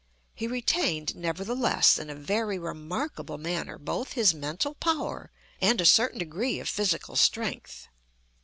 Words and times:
He 0.33 0.47
retained, 0.47 1.15
nevertheless, 1.15 1.99
in 1.99 2.09
a 2.09 2.15
very 2.15 2.57
remarkable 2.57 3.37
manner, 3.37 3.77
both 3.77 4.13
his 4.13 4.33
mental 4.33 4.73
power 4.73 5.29
and 5.61 5.79
a 5.79 5.85
certain 5.85 6.17
degree 6.17 6.59
of 6.59 6.67
physical 6.67 7.15
strength. 7.15 7.87